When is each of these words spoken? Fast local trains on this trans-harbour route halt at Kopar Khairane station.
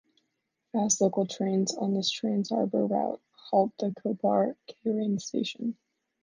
Fast 0.71 0.99
local 0.99 1.27
trains 1.27 1.75
on 1.75 1.93
this 1.93 2.09
trans-harbour 2.09 2.87
route 2.87 3.21
halt 3.51 3.71
at 3.83 3.93
Kopar 3.93 4.55
Khairane 4.67 5.21
station. 5.21 5.77